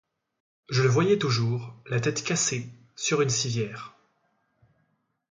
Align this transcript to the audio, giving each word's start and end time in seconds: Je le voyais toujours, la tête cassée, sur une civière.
Je 0.69 0.81
le 0.81 0.89
voyais 0.89 1.19
toujours, 1.19 1.75
la 1.85 1.99
tête 1.99 2.23
cassée, 2.23 2.65
sur 2.95 3.21
une 3.21 3.29
civière. 3.29 3.93